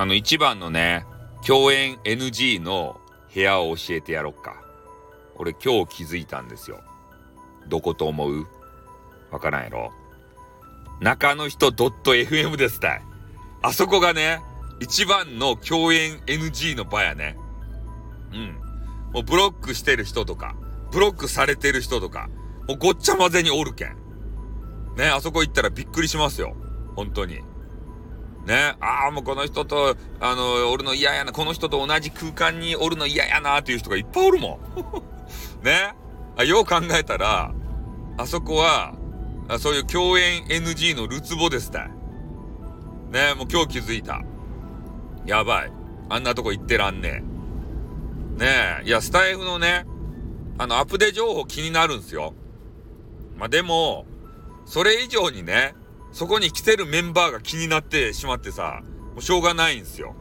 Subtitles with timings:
[0.00, 1.04] あの一番のね、
[1.46, 2.98] 共演 NG の
[3.34, 4.56] 部屋を教えてやろっか。
[5.34, 6.80] 俺今日気づいたんですよ。
[7.68, 8.46] どこと思う？
[9.30, 9.92] わからんやろ
[11.02, 13.02] 中の人 .fm ですたい。
[13.60, 14.40] あそこがね、
[14.80, 17.36] 一番の共演 NG の場やね。
[18.32, 18.56] うん。
[19.12, 20.56] もうブロックしてる人とか、
[20.92, 22.30] ブロックされてる人とか、
[22.66, 23.96] もうごっちゃ混ぜにおるけん。
[24.96, 26.56] ね、あそこ行ったらびっくりしますよ。
[26.96, 27.42] 本当に。
[28.50, 34.58] ね、ああ、もうこの人と、あの、おるの嫌やな、この人と同じ空間におるの嫌やなっていう人がいっぱいおるも
[35.62, 35.62] ん。
[35.64, 35.94] ね。
[36.36, 37.52] あよう考えたら、
[38.18, 38.94] あそこは、
[39.46, 41.90] あそういう共演 NG のるつぼですた
[43.10, 44.20] ねもう今日気づいた。
[45.26, 45.72] やばい。
[46.08, 47.22] あんなとこ行ってらんね
[48.38, 48.40] え。
[48.40, 49.86] ねえ、いや、スタイフのね、
[50.58, 52.34] あの、アップデ情報気になるんすよ。
[53.36, 54.06] まあ、でも、
[54.66, 55.74] それ以上にね、
[56.12, 60.14] そこに来てるメンバーが気になってしまってさ、もうしょうがないんですよ。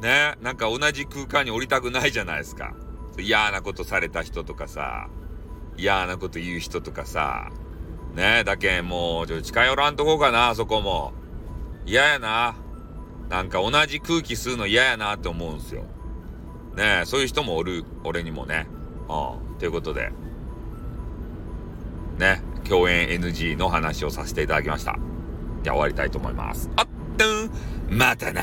[0.00, 2.74] ねなんか同じ空間に降りたくないじゃないですか。
[3.18, 5.08] 嫌なことされた人とかさ、
[5.76, 7.50] 嫌なこと言う人とかさ、
[8.14, 11.12] ねだけもう、ちょっと近寄らんとこかな、そこも。
[11.86, 12.56] 嫌やな。
[13.28, 15.84] なんか同じ空気吸うの嫌やなって思うんすよ。
[16.76, 18.66] ねそういう人もおる、俺にもね。
[19.08, 19.58] うん。
[19.58, 20.10] ということで、
[22.18, 24.98] ね、共演 NG の話をさせていただきました。
[25.62, 26.70] じゃ終わりたいと思います。
[26.76, 27.50] あっとん、
[27.98, 28.42] またな